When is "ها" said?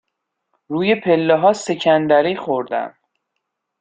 1.37-1.53